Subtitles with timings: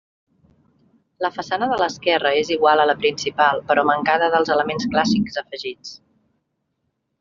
[1.25, 5.97] La façana de l'esquerra és igual a la principal però mancada dels elements clàssics afegits.